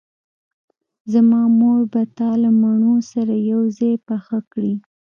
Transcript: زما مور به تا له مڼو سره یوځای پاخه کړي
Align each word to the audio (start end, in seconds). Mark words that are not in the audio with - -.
زما 1.11 1.41
مور 1.59 1.79
به 1.91 2.01
تا 2.17 2.29
له 2.41 2.49
مڼو 2.61 2.95
سره 3.11 3.33
یوځای 3.51 3.93
پاخه 4.07 4.39
کړي 4.51 4.73